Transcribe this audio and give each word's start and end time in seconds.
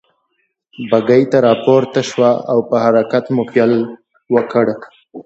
بګۍ 0.89 1.23
ته 1.31 1.37
را 1.45 1.53
پورته 1.63 2.01
شوه 2.09 2.31
او 2.51 2.57
په 2.69 2.75
حرکت 2.83 3.25
مو 3.35 3.43
پيل 3.51 3.73
وکړ. 4.33 4.65